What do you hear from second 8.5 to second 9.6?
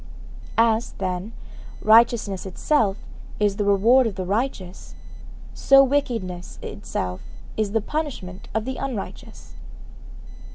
of the unrighteous.